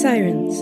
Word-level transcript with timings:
Sirens. 0.00 0.56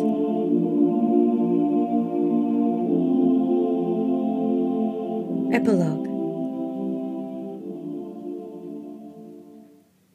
Epilogue. 5.54 6.08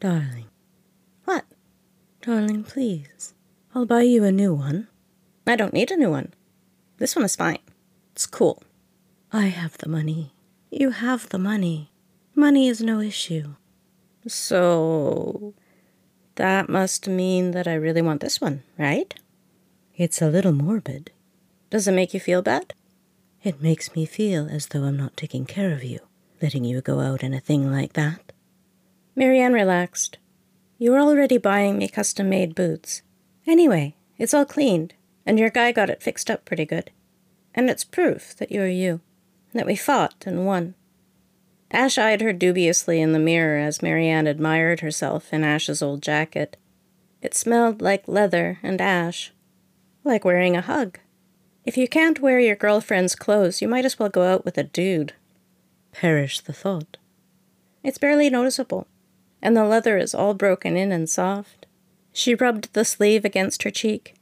Darling. 0.01 0.47
What? 1.23 1.45
Darling, 2.21 2.65
please. 2.65 3.33
I'll 3.73 3.85
buy 3.85 4.01
you 4.01 4.25
a 4.25 4.31
new 4.33 4.53
one. 4.53 4.89
I 5.47 5.55
don't 5.55 5.71
need 5.71 5.91
a 5.91 5.95
new 5.95 6.09
one. 6.09 6.33
This 6.97 7.15
one 7.15 7.23
is 7.23 7.37
fine. 7.37 7.59
It's 8.11 8.25
cool. 8.25 8.61
I 9.31 9.45
have 9.45 9.77
the 9.77 9.87
money. 9.87 10.33
You 10.69 10.89
have 10.89 11.29
the 11.29 11.39
money. 11.39 11.93
Money 12.35 12.67
is 12.67 12.81
no 12.81 12.99
issue. 12.99 13.55
So. 14.27 15.53
That 16.35 16.67
must 16.67 17.07
mean 17.07 17.51
that 17.51 17.67
I 17.67 17.75
really 17.75 18.01
want 18.01 18.21
this 18.21 18.41
one, 18.41 18.63
right? 18.77 19.13
It's 19.95 20.21
a 20.21 20.29
little 20.29 20.51
morbid. 20.51 21.11
Does 21.69 21.87
it 21.87 21.91
make 21.93 22.13
you 22.13 22.19
feel 22.19 22.41
bad? 22.41 22.73
It 23.43 23.61
makes 23.61 23.95
me 23.95 24.05
feel 24.05 24.47
as 24.49 24.67
though 24.67 24.83
I'm 24.83 24.97
not 24.97 25.17
taking 25.17 25.45
care 25.45 25.71
of 25.71 25.83
you, 25.83 25.99
letting 26.41 26.63
you 26.63 26.81
go 26.81 27.01
out 27.01 27.23
in 27.23 27.33
a 27.33 27.39
thing 27.39 27.71
like 27.71 27.93
that. 27.93 28.31
Marianne 29.15 29.53
relaxed. 29.53 30.17
You 30.79 30.91
were 30.91 30.99
already 30.99 31.37
buying 31.37 31.77
me 31.77 31.87
custom 31.87 32.29
made 32.29 32.55
boots. 32.55 33.03
Anyway, 33.45 33.95
it's 34.17 34.33
all 34.33 34.45
cleaned, 34.45 34.95
and 35.25 35.37
your 35.37 35.49
guy 35.49 35.71
got 35.71 35.89
it 35.89 36.01
fixed 36.01 36.31
up 36.31 36.45
pretty 36.45 36.65
good. 36.65 36.89
And 37.53 37.69
it's 37.69 37.83
proof 37.83 38.35
that 38.37 38.51
you're 38.51 38.67
you, 38.67 39.01
and 39.51 39.59
that 39.59 39.67
we 39.67 39.75
fought 39.75 40.23
and 40.25 40.45
won. 40.45 40.73
Ash 41.73 41.97
eyed 41.97 42.21
her 42.21 42.31
dubiously 42.31 43.01
in 43.01 43.13
the 43.13 43.19
mirror 43.19 43.57
as 43.57 43.81
Marianne 43.81 44.27
admired 44.27 44.81
herself 44.81 45.33
in 45.33 45.43
Ash's 45.43 45.81
old 45.81 46.03
jacket. 46.03 46.55
It 47.23 47.33
smelled 47.33 47.81
like 47.81 48.07
leather 48.07 48.59
and 48.61 48.79
ash, 48.79 49.33
like 50.03 50.23
wearing 50.23 50.55
a 50.55 50.61
hug. 50.61 50.99
If 51.65 51.75
you 51.75 51.87
can't 51.87 52.19
wear 52.19 52.39
your 52.39 52.55
girlfriend's 52.55 53.15
clothes, 53.15 53.59
you 53.61 53.67
might 53.67 53.85
as 53.85 53.97
well 53.97 54.09
go 54.09 54.21
out 54.23 54.45
with 54.45 54.57
a 54.57 54.63
dude. 54.63 55.13
Perish 55.91 56.41
the 56.41 56.53
thought. 56.53 56.97
It's 57.83 57.97
barely 57.97 58.29
noticeable, 58.29 58.87
and 59.41 59.57
the 59.57 59.65
leather 59.65 59.97
is 59.97 60.13
all 60.13 60.35
broken 60.35 60.77
in 60.77 60.91
and 60.91 61.09
soft. 61.09 61.65
She 62.11 62.35
rubbed 62.35 62.73
the 62.73 62.85
sleeve 62.85 63.25
against 63.25 63.63
her 63.63 63.71
cheek, 63.71 64.13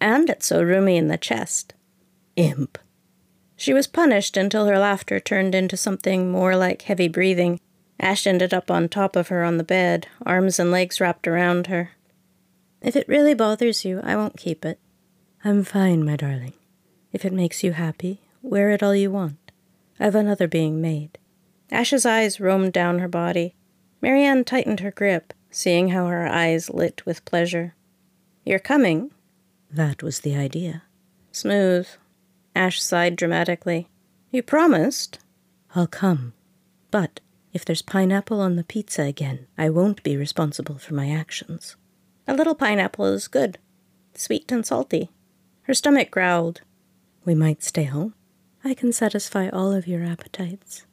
and 0.00 0.28
it's 0.28 0.46
so 0.46 0.62
roomy 0.62 0.96
in 0.96 1.08
the 1.08 1.16
chest. 1.16 1.72
Imp. 2.36 2.76
She 3.60 3.74
was 3.74 3.86
punished 3.86 4.38
until 4.38 4.64
her 4.64 4.78
laughter 4.78 5.20
turned 5.20 5.54
into 5.54 5.76
something 5.76 6.32
more 6.32 6.56
like 6.56 6.80
heavy 6.80 7.08
breathing. 7.08 7.60
Ash 7.98 8.26
ended 8.26 8.54
up 8.54 8.70
on 8.70 8.88
top 8.88 9.16
of 9.16 9.28
her 9.28 9.44
on 9.44 9.58
the 9.58 9.62
bed, 9.62 10.06
arms 10.24 10.58
and 10.58 10.70
legs 10.70 10.98
wrapped 10.98 11.28
around 11.28 11.66
her. 11.66 11.90
If 12.80 12.96
it 12.96 13.06
really 13.06 13.34
bothers 13.34 13.84
you, 13.84 14.00
I 14.02 14.16
won't 14.16 14.38
keep 14.38 14.64
it. 14.64 14.78
I'm 15.44 15.62
fine, 15.62 16.06
my 16.06 16.16
darling. 16.16 16.54
If 17.12 17.26
it 17.26 17.34
makes 17.34 17.62
you 17.62 17.72
happy, 17.72 18.22
wear 18.40 18.70
it 18.70 18.82
all 18.82 18.94
you 18.94 19.10
want. 19.10 19.52
I've 19.98 20.14
another 20.14 20.48
being 20.48 20.80
made. 20.80 21.18
Ash's 21.70 22.06
eyes 22.06 22.40
roamed 22.40 22.72
down 22.72 22.98
her 23.00 23.08
body. 23.08 23.56
Marianne 24.00 24.42
tightened 24.42 24.80
her 24.80 24.90
grip, 24.90 25.34
seeing 25.50 25.90
how 25.90 26.06
her 26.06 26.26
eyes 26.26 26.70
lit 26.70 27.04
with 27.04 27.26
pleasure. 27.26 27.74
You're 28.42 28.58
coming? 28.58 29.10
That 29.70 30.02
was 30.02 30.20
the 30.20 30.34
idea. 30.34 30.84
Smooth. 31.30 31.88
Ash 32.54 32.82
sighed 32.82 33.16
dramatically. 33.16 33.88
You 34.30 34.42
promised? 34.42 35.18
I'll 35.74 35.86
come. 35.86 36.32
But 36.90 37.20
if 37.52 37.64
there's 37.64 37.82
pineapple 37.82 38.40
on 38.40 38.56
the 38.56 38.64
pizza 38.64 39.02
again, 39.02 39.46
I 39.58 39.70
won't 39.70 40.02
be 40.02 40.16
responsible 40.16 40.78
for 40.78 40.94
my 40.94 41.10
actions. 41.10 41.76
A 42.28 42.34
little 42.34 42.54
pineapple 42.54 43.06
is 43.06 43.28
good. 43.28 43.58
Sweet 44.14 44.50
and 44.52 44.64
salty. 44.64 45.10
Her 45.62 45.74
stomach 45.74 46.10
growled. 46.10 46.60
We 47.24 47.34
might 47.34 47.62
stay 47.62 47.84
home. 47.84 48.14
I 48.64 48.74
can 48.74 48.92
satisfy 48.92 49.48
all 49.48 49.72
of 49.72 49.86
your 49.86 50.04
appetites. 50.04 50.84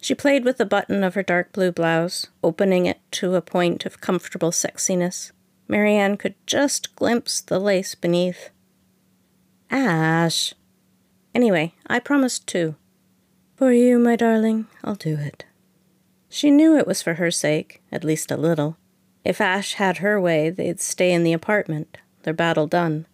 She 0.00 0.14
played 0.14 0.44
with 0.44 0.58
the 0.58 0.66
button 0.66 1.02
of 1.02 1.14
her 1.14 1.22
dark 1.22 1.52
blue 1.52 1.72
blouse, 1.72 2.26
opening 2.42 2.86
it 2.86 3.00
to 3.12 3.34
a 3.34 3.42
point 3.42 3.86
of 3.86 4.00
comfortable 4.00 4.50
sexiness. 4.50 5.32
Marianne 5.68 6.16
could 6.16 6.34
just 6.46 6.94
glimpse 6.94 7.40
the 7.40 7.58
lace 7.58 7.94
beneath. 7.94 8.50
Ash. 9.70 10.54
Anyway, 11.36 11.74
I 11.86 11.98
promised 11.98 12.46
too. 12.46 12.76
For 13.56 13.70
you, 13.70 13.98
my 13.98 14.16
darling, 14.16 14.68
I'll 14.82 14.94
do 14.94 15.18
it. 15.18 15.44
She 16.30 16.50
knew 16.50 16.78
it 16.78 16.86
was 16.86 17.02
for 17.02 17.14
her 17.14 17.30
sake, 17.30 17.82
at 17.92 18.04
least 18.04 18.30
a 18.30 18.38
little. 18.38 18.78
If 19.22 19.38
Ash 19.38 19.74
had 19.74 19.98
her 19.98 20.18
way, 20.18 20.48
they'd 20.48 20.80
stay 20.80 21.12
in 21.12 21.24
the 21.24 21.34
apartment, 21.34 21.98
their 22.22 22.32
battle 22.32 22.66
done. 22.66 23.04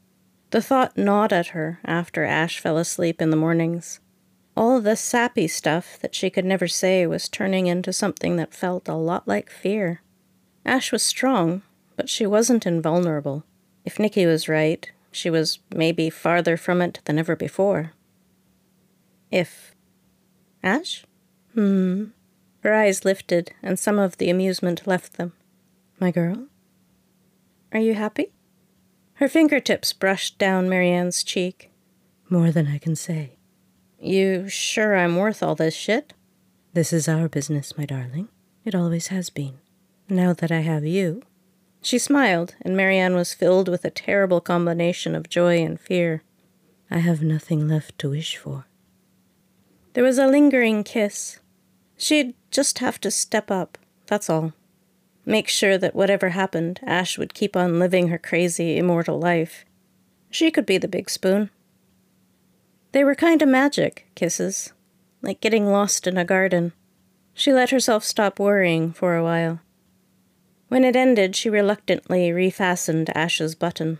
The 0.50 0.62
thought 0.62 0.97
gnawed 0.97 1.33
at 1.33 1.49
her 1.49 1.81
after 1.84 2.22
Ash 2.22 2.60
fell 2.60 2.78
asleep 2.78 3.21
in 3.21 3.31
the 3.31 3.37
mornings. 3.37 3.99
All 4.56 4.81
the 4.81 4.94
sappy 4.94 5.49
stuff 5.49 5.99
that 6.00 6.15
she 6.15 6.31
could 6.31 6.44
never 6.44 6.69
say 6.69 7.04
was 7.09 7.28
turning 7.28 7.66
into 7.66 7.93
something 7.93 8.37
that 8.37 8.54
felt 8.54 8.89
a 8.89 8.94
lot 8.94 9.27
like 9.27 9.50
fear. 9.50 10.00
Ash 10.65 10.93
was 10.93 11.03
strong, 11.03 11.62
but 11.97 12.09
she 12.09 12.25
wasn't 12.25 12.66
invulnerable. 12.66 13.43
If 13.84 13.99
Nicky 13.99 14.27
was 14.27 14.49
right, 14.49 14.89
she 15.10 15.28
was 15.28 15.59
maybe 15.75 16.09
farther 16.09 16.56
from 16.56 16.81
it 16.81 17.00
than 17.04 17.19
ever 17.19 17.34
before. 17.34 17.94
If. 19.32 19.75
Ash? 20.62 21.04
Hmm. 21.54 22.04
Her 22.60 22.75
eyes 22.75 23.04
lifted, 23.04 23.53
and 23.62 23.78
some 23.78 23.98
of 23.98 24.19
the 24.19 24.31
amusement 24.31 24.87
left 24.87 25.15
them. 25.15 25.32
My 25.98 26.10
girl? 26.10 26.47
Are 27.72 27.81
you 27.81 27.94
happy? 27.94 28.32
Her 29.15 29.28
fingertips 29.28 29.92
brushed 29.94 30.38
down 30.38 30.69
Marianne's 30.69 31.25
cheek. 31.25 31.71
More 32.28 32.50
than 32.53 32.69
I 32.69 32.76
can 32.76 32.94
say. 32.94 33.37
You 33.98 34.48
sure 34.48 34.97
I'm 34.97 35.16
worth 35.16 35.42
all 35.42 35.54
this 35.54 35.75
shit? 35.75 36.12
This 36.75 36.92
is 36.92 37.09
our 37.09 37.28
business, 37.28 37.76
my 37.78 37.87
darling. 37.87 38.28
It 38.65 38.75
always 38.75 39.09
has 39.09 39.31
been. 39.31 39.59
Now 40.09 40.34
that 40.34 40.53
I 40.53 40.60
have 40.60 40.84
you. 40.84 41.22
She 41.81 41.98
smiled, 41.98 42.54
and 42.60 42.76
Marianne 42.76 43.15
was 43.15 43.34
filled 43.34 43.69
with 43.69 43.84
a 43.84 43.91
terrible 43.91 44.41
combination 44.41 45.15
of 45.15 45.28
joy 45.28 45.62
and 45.62 45.81
fear. 45.81 46.22
I 46.91 46.98
have 46.98 47.22
nothing 47.22 47.66
left 47.66 47.98
to 48.00 48.10
wish 48.10 48.37
for. 48.37 48.66
There 49.94 50.04
was 50.04 50.19
a 50.19 50.26
lingering 50.26 50.84
kiss. 50.84 51.38
She'd 51.97 52.34
just 52.50 52.78
have 52.78 53.00
to 53.00 53.10
step 53.10 53.50
up, 53.50 53.78
that's 54.06 54.30
all. 54.30 54.54
Make 55.25 55.48
sure 55.48 55.78
that 55.78 55.94
whatever 55.94 56.30
happened, 56.30 56.80
Ash 56.84 57.19
would 57.19 57.34
keep 57.34 57.56
on 57.56 57.78
living 57.78 58.08
her 58.08 58.19
crazy, 58.19 58.76
immortal 58.76 59.19
life. 59.19 59.64
She 60.30 60.50
could 60.50 60.66
be 60.66 60.78
the 60.78 60.88
big 60.88 61.10
spoon. 61.10 61.50
They 62.92 63.04
were 63.04 63.14
kind 63.14 63.41
of 63.42 63.48
magic, 63.48 64.06
kisses, 64.14 64.72
like 65.20 65.41
getting 65.41 65.66
lost 65.66 66.06
in 66.06 66.16
a 66.19 66.24
garden. 66.24 66.72
She 67.34 67.53
let 67.53 67.70
herself 67.70 68.04
stop 68.04 68.38
worrying 68.38 68.92
for 68.92 69.16
a 69.16 69.22
while. 69.22 69.60
When 70.69 70.84
it 70.84 70.97
ended, 70.97 71.36
she 71.36 71.50
reluctantly 71.50 72.30
refastened 72.30 73.10
Ash's 73.14 73.54
button. 73.54 73.98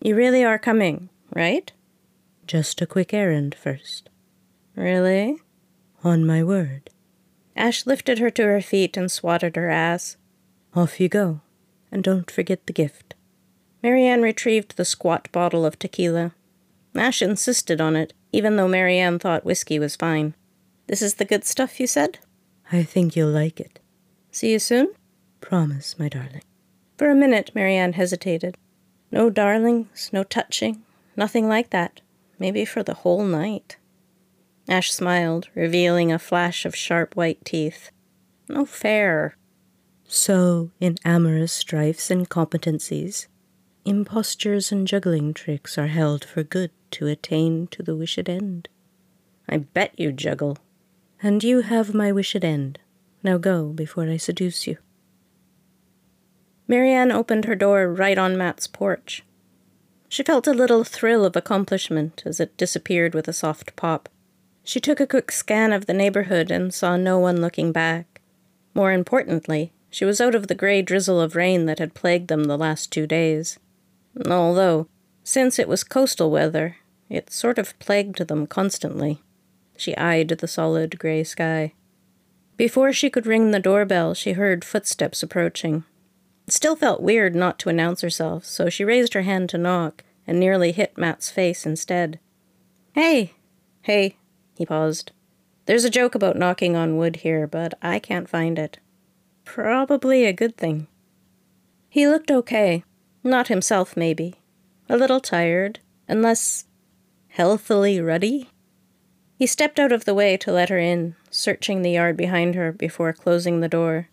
You 0.00 0.16
really 0.16 0.42
are 0.42 0.58
coming, 0.58 1.10
right? 1.34 1.70
Just 2.46 2.80
a 2.82 2.86
quick 2.86 3.14
errand 3.14 3.54
first. 3.54 4.10
Really? 4.74 5.38
On 6.02 6.26
my 6.26 6.42
word. 6.42 6.90
Ash 7.56 7.86
lifted 7.86 8.18
her 8.18 8.30
to 8.30 8.42
her 8.44 8.60
feet 8.60 8.96
and 8.96 9.10
swatted 9.10 9.56
her 9.56 9.70
ass. 9.70 10.16
Off 10.74 10.98
you 11.00 11.08
go, 11.08 11.40
and 11.92 12.02
don't 12.02 12.30
forget 12.30 12.66
the 12.66 12.72
gift. 12.72 13.14
Marianne 13.82 14.22
retrieved 14.22 14.76
the 14.76 14.84
squat 14.84 15.30
bottle 15.30 15.64
of 15.64 15.78
tequila. 15.78 16.34
Ash 16.96 17.22
insisted 17.22 17.80
on 17.80 17.96
it, 17.96 18.12
even 18.32 18.56
though 18.56 18.68
Marianne 18.68 19.18
thought 19.18 19.44
whiskey 19.44 19.78
was 19.78 19.94
fine. 19.94 20.34
This 20.86 21.02
is 21.02 21.14
the 21.14 21.24
good 21.24 21.44
stuff, 21.44 21.78
you 21.78 21.86
said? 21.86 22.18
I 22.72 22.82
think 22.82 23.14
you'll 23.14 23.30
like 23.30 23.60
it. 23.60 23.78
See 24.30 24.52
you 24.52 24.58
soon? 24.58 24.92
Promise, 25.40 25.98
my 25.98 26.08
darling. 26.08 26.42
For 26.96 27.10
a 27.10 27.14
minute, 27.14 27.50
Marianne 27.54 27.92
hesitated. 27.92 28.56
No 29.10 29.30
darlings, 29.30 30.10
no 30.12 30.24
touching, 30.24 30.82
nothing 31.16 31.48
like 31.48 31.70
that. 31.70 32.00
Maybe 32.38 32.64
for 32.64 32.82
the 32.82 32.94
whole 32.94 33.24
night. 33.24 33.76
Ash 34.68 34.92
smiled, 34.92 35.48
revealing 35.54 36.10
a 36.10 36.18
flash 36.18 36.64
of 36.64 36.74
sharp 36.74 37.16
white 37.16 37.44
teeth. 37.44 37.90
No 38.48 38.64
fair. 38.64 39.36
So, 40.06 40.70
in 40.80 40.96
amorous 41.04 41.52
strifes 41.52 42.10
and 42.10 42.28
competencies, 42.28 43.26
impostures 43.84 44.72
and 44.72 44.86
juggling 44.86 45.34
tricks 45.34 45.76
are 45.76 45.88
held 45.88 46.24
for 46.24 46.42
good 46.42 46.70
to 46.92 47.06
attain 47.06 47.66
to 47.68 47.82
the 47.82 47.96
wished 47.96 48.28
end. 48.28 48.68
I 49.48 49.58
bet 49.58 49.98
you 49.98 50.12
juggle. 50.12 50.58
And 51.22 51.42
you 51.42 51.62
have 51.62 51.94
my 51.94 52.12
wished 52.12 52.44
end. 52.44 52.78
Now 53.22 53.38
go 53.38 53.68
before 53.68 54.08
I 54.08 54.16
seduce 54.16 54.66
you. 54.66 54.78
Marianne 56.66 57.12
opened 57.12 57.44
her 57.44 57.54
door 57.54 57.92
right 57.92 58.16
on 58.16 58.38
Matt's 58.38 58.66
porch. 58.66 59.24
She 60.08 60.22
felt 60.22 60.46
a 60.46 60.52
little 60.52 60.84
thrill 60.84 61.24
of 61.24 61.36
accomplishment 61.36 62.22
as 62.24 62.40
it 62.40 62.56
disappeared 62.56 63.14
with 63.14 63.28
a 63.28 63.32
soft 63.32 63.74
pop. 63.76 64.08
She 64.64 64.80
took 64.80 64.98
a 64.98 65.06
quick 65.06 65.30
scan 65.30 65.72
of 65.72 65.86
the 65.86 65.92
neighborhood 65.94 66.50
and 66.50 66.72
saw 66.72 66.96
no 66.96 67.18
one 67.18 67.40
looking 67.40 67.70
back. 67.70 68.22
More 68.74 68.92
importantly, 68.92 69.72
she 69.90 70.04
was 70.04 70.20
out 70.20 70.34
of 70.34 70.48
the 70.48 70.54
gray 70.54 70.82
drizzle 70.82 71.20
of 71.20 71.36
rain 71.36 71.66
that 71.66 71.78
had 71.78 71.94
plagued 71.94 72.28
them 72.28 72.44
the 72.44 72.58
last 72.58 72.90
two 72.90 73.06
days. 73.06 73.58
Although, 74.28 74.88
Since 75.22 75.58
it 75.58 75.68
was 75.68 75.84
coastal 75.84 76.30
weather, 76.30 76.76
it 77.08 77.32
sort 77.32 77.58
of 77.58 77.78
plagued 77.78 78.18
them 78.26 78.46
constantly. 78.46 79.22
She 79.76 79.96
eyed 79.96 80.28
the 80.28 80.48
solid 80.48 80.98
gray 80.98 81.24
sky. 81.24 81.72
Before 82.56 82.92
she 82.92 83.10
could 83.10 83.26
ring 83.26 83.50
the 83.50 83.58
doorbell, 83.58 84.14
she 84.14 84.32
heard 84.32 84.64
footsteps 84.64 85.22
approaching. 85.22 85.84
It 86.46 86.52
still 86.52 86.76
felt 86.76 87.02
weird 87.02 87.34
not 87.34 87.58
to 87.60 87.70
announce 87.70 88.02
herself, 88.02 88.44
so 88.44 88.68
she 88.68 88.84
raised 88.84 89.14
her 89.14 89.22
hand 89.22 89.48
to 89.50 89.58
knock 89.58 90.04
and 90.26 90.38
nearly 90.38 90.72
hit 90.72 90.98
Matt's 90.98 91.30
face 91.30 91.64
instead. 91.64 92.20
Hey! 92.92 93.32
Hey! 93.82 94.16
He 94.56 94.66
paused. 94.66 95.12
There's 95.66 95.84
a 95.84 95.90
joke 95.90 96.14
about 96.14 96.36
knocking 96.36 96.76
on 96.76 96.96
wood 96.96 97.16
here, 97.16 97.46
but 97.46 97.74
I 97.82 97.98
can't 97.98 98.28
find 98.28 98.58
it. 98.58 98.78
Probably 99.44 100.24
a 100.24 100.32
good 100.32 100.56
thing. 100.56 100.88
He 101.88 102.08
looked 102.08 102.30
okay. 102.30 102.84
Not 103.22 103.48
himself, 103.48 103.96
maybe. 103.96 104.34
A 104.88 104.96
little 104.96 105.20
tired, 105.20 105.80
unless 106.08 106.66
healthily 107.28 108.00
ruddy. 108.00 108.50
He 109.36 109.46
stepped 109.46 109.80
out 109.80 109.92
of 109.92 110.04
the 110.04 110.14
way 110.14 110.36
to 110.36 110.52
let 110.52 110.68
her 110.68 110.78
in, 110.78 111.16
searching 111.30 111.82
the 111.82 111.92
yard 111.92 112.16
behind 112.16 112.54
her 112.54 112.70
before 112.70 113.12
closing 113.12 113.60
the 113.60 113.68
door. 113.68 114.08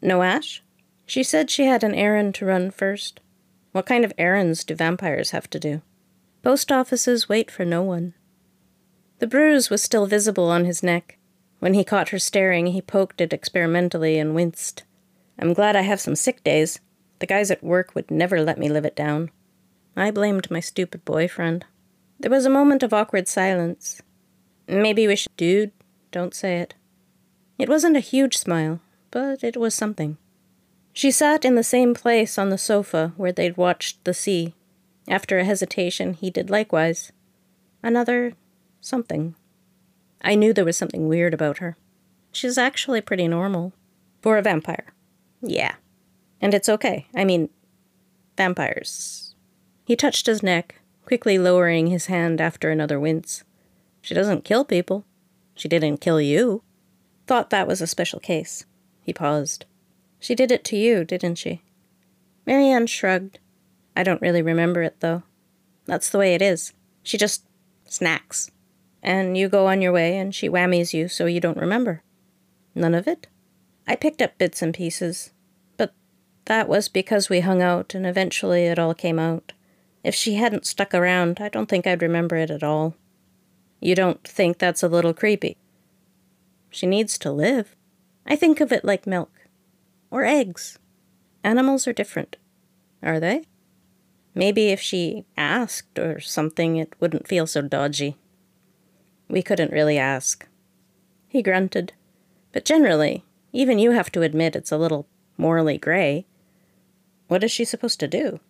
No 0.00 0.22
Ash? 0.22 0.62
She 1.04 1.22
said 1.22 1.50
she 1.50 1.66
had 1.66 1.84
an 1.84 1.94
errand 1.94 2.34
to 2.36 2.46
run 2.46 2.70
first. 2.70 3.20
What 3.72 3.86
kind 3.86 4.04
of 4.04 4.12
errands 4.16 4.64
do 4.64 4.74
vampires 4.74 5.32
have 5.32 5.50
to 5.50 5.58
do? 5.58 5.82
Post 6.42 6.72
offices 6.72 7.28
wait 7.28 7.50
for 7.50 7.64
no 7.64 7.82
one. 7.82 8.14
The 9.22 9.28
bruise 9.28 9.70
was 9.70 9.80
still 9.80 10.06
visible 10.06 10.50
on 10.50 10.64
his 10.64 10.82
neck. 10.82 11.16
When 11.60 11.74
he 11.74 11.84
caught 11.84 12.08
her 12.08 12.18
staring, 12.18 12.66
he 12.66 12.82
poked 12.82 13.20
it 13.20 13.32
experimentally 13.32 14.18
and 14.18 14.34
winced. 14.34 14.82
I'm 15.38 15.52
glad 15.52 15.76
I 15.76 15.82
have 15.82 16.00
some 16.00 16.16
sick 16.16 16.42
days. 16.42 16.80
The 17.20 17.26
guys 17.26 17.48
at 17.48 17.62
work 17.62 17.94
would 17.94 18.10
never 18.10 18.42
let 18.42 18.58
me 18.58 18.68
live 18.68 18.84
it 18.84 18.96
down. 18.96 19.30
I 19.96 20.10
blamed 20.10 20.50
my 20.50 20.58
stupid 20.58 21.04
boyfriend. 21.04 21.64
There 22.18 22.32
was 22.32 22.46
a 22.46 22.50
moment 22.50 22.82
of 22.82 22.92
awkward 22.92 23.28
silence. 23.28 24.02
Maybe 24.66 25.06
we 25.06 25.14
should. 25.14 25.36
Dude, 25.36 25.70
don't 26.10 26.34
say 26.34 26.56
it. 26.56 26.74
It 27.60 27.68
wasn't 27.68 27.96
a 27.96 28.00
huge 28.00 28.36
smile, 28.36 28.80
but 29.12 29.44
it 29.44 29.56
was 29.56 29.72
something. 29.72 30.18
She 30.92 31.12
sat 31.12 31.44
in 31.44 31.54
the 31.54 31.62
same 31.62 31.94
place 31.94 32.38
on 32.38 32.50
the 32.50 32.58
sofa 32.58 33.12
where 33.16 33.30
they'd 33.30 33.56
watched 33.56 34.02
the 34.02 34.14
sea. 34.14 34.56
After 35.06 35.38
a 35.38 35.44
hesitation, 35.44 36.14
he 36.14 36.28
did 36.28 36.50
likewise. 36.50 37.12
Another 37.84 38.32
something. 38.82 39.34
I 40.20 40.34
knew 40.34 40.52
there 40.52 40.64
was 40.64 40.76
something 40.76 41.08
weird 41.08 41.32
about 41.32 41.58
her. 41.58 41.78
She's 42.32 42.58
actually 42.58 43.00
pretty 43.00 43.26
normal. 43.28 43.72
For 44.20 44.38
a 44.38 44.42
vampire. 44.42 44.92
Yeah. 45.40 45.74
And 46.40 46.54
it's 46.54 46.68
okay. 46.68 47.06
I 47.14 47.24
mean, 47.24 47.48
vampires. 48.36 49.34
He 49.84 49.96
touched 49.96 50.26
his 50.26 50.42
neck, 50.42 50.76
quickly 51.04 51.38
lowering 51.38 51.88
his 51.88 52.06
hand 52.06 52.40
after 52.40 52.70
another 52.70 53.00
wince. 53.00 53.42
She 54.00 54.14
doesn't 54.14 54.44
kill 54.44 54.64
people. 54.64 55.04
She 55.54 55.68
didn't 55.68 56.00
kill 56.00 56.20
you. 56.20 56.62
Thought 57.26 57.50
that 57.50 57.66
was 57.66 57.80
a 57.80 57.86
special 57.86 58.20
case. 58.20 58.64
He 59.02 59.12
paused. 59.12 59.64
She 60.20 60.34
did 60.34 60.52
it 60.52 60.64
to 60.66 60.76
you, 60.76 61.04
didn't 61.04 61.36
she? 61.36 61.62
Marianne 62.46 62.86
shrugged. 62.86 63.38
I 63.96 64.02
don't 64.02 64.22
really 64.22 64.42
remember 64.42 64.82
it, 64.82 65.00
though. 65.00 65.24
That's 65.86 66.10
the 66.10 66.18
way 66.18 66.34
it 66.34 66.42
is. 66.42 66.72
She 67.02 67.18
just 67.18 67.44
snacks. 67.86 68.50
And 69.02 69.36
you 69.36 69.48
go 69.48 69.66
on 69.66 69.82
your 69.82 69.92
way, 69.92 70.16
and 70.16 70.34
she 70.34 70.48
whammies 70.48 70.94
you 70.94 71.08
so 71.08 71.26
you 71.26 71.40
don't 71.40 71.58
remember. 71.58 72.02
None 72.74 72.94
of 72.94 73.08
it? 73.08 73.26
I 73.86 73.96
picked 73.96 74.22
up 74.22 74.38
bits 74.38 74.62
and 74.62 74.72
pieces. 74.72 75.32
But 75.76 75.92
that 76.44 76.68
was 76.68 76.88
because 76.88 77.28
we 77.28 77.40
hung 77.40 77.62
out, 77.62 77.94
and 77.94 78.06
eventually 78.06 78.66
it 78.66 78.78
all 78.78 78.94
came 78.94 79.18
out. 79.18 79.52
If 80.04 80.14
she 80.14 80.34
hadn't 80.34 80.66
stuck 80.66 80.94
around, 80.94 81.38
I 81.40 81.48
don't 81.48 81.68
think 81.68 81.86
I'd 81.86 82.02
remember 82.02 82.36
it 82.36 82.50
at 82.50 82.62
all. 82.62 82.94
You 83.80 83.94
don't 83.94 84.22
think 84.26 84.58
that's 84.58 84.82
a 84.82 84.88
little 84.88 85.14
creepy? 85.14 85.56
She 86.70 86.86
needs 86.86 87.18
to 87.18 87.32
live. 87.32 87.74
I 88.24 88.36
think 88.36 88.60
of 88.60 88.72
it 88.72 88.84
like 88.84 89.06
milk. 89.06 89.32
Or 90.10 90.24
eggs. 90.24 90.78
Animals 91.42 91.86
are 91.88 91.92
different. 91.92 92.36
Are 93.02 93.18
they? 93.18 93.44
Maybe 94.34 94.68
if 94.68 94.80
she 94.80 95.24
asked 95.36 95.98
or 95.98 96.20
something, 96.20 96.76
it 96.76 96.94
wouldn't 97.00 97.28
feel 97.28 97.46
so 97.46 97.62
dodgy. 97.62 98.16
We 99.32 99.42
couldn't 99.42 99.72
really 99.72 99.96
ask. 99.96 100.46
He 101.26 101.40
grunted. 101.40 101.94
But 102.52 102.66
generally, 102.66 103.24
even 103.50 103.78
you 103.78 103.92
have 103.92 104.12
to 104.12 104.20
admit 104.20 104.54
it's 104.54 104.70
a 104.70 104.76
little 104.76 105.06
morally 105.38 105.78
gray. 105.78 106.26
What 107.28 107.42
is 107.42 107.50
she 107.50 107.64
supposed 107.64 107.98
to 108.00 108.06
do? 108.06 108.40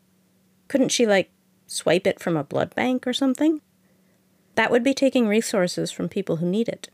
Couldn't 0.67 0.89
she, 0.89 1.07
like, 1.07 1.31
swipe 1.69 2.05
it 2.05 2.19
from 2.19 2.37
a 2.37 2.43
blood 2.43 2.75
bank 2.75 3.07
or 3.07 3.13
something? 3.13 3.61
That 4.57 4.73
would 4.73 4.83
be 4.83 4.93
taking 4.93 5.29
resources 5.29 5.93
from 5.93 6.09
people 6.09 6.39
who 6.39 6.47
need 6.47 6.69
it. 6.69 6.89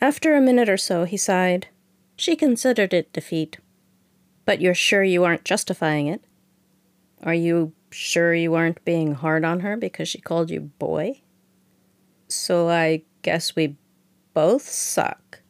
After 0.00 0.34
a 0.34 0.40
minute 0.40 0.68
or 0.68 0.76
so, 0.76 1.04
he 1.04 1.16
sighed. 1.16 1.68
She 2.16 2.34
considered 2.34 2.92
it 2.92 3.12
defeat. 3.12 3.58
But 4.44 4.60
you're 4.60 4.74
sure 4.74 5.04
you 5.04 5.22
aren't 5.22 5.44
justifying 5.44 6.08
it? 6.08 6.24
Are 7.22 7.34
you 7.34 7.72
sure 7.88 8.34
you 8.34 8.54
aren't 8.54 8.84
being 8.84 9.14
hard 9.14 9.44
on 9.44 9.60
her 9.60 9.76
because 9.76 10.08
she 10.08 10.20
called 10.20 10.50
you 10.50 10.60
boy? 10.60 11.20
So 12.28 12.68
I 12.68 13.02
guess 13.22 13.54
we 13.54 13.76
both 14.34 14.62
suck. 14.62 15.40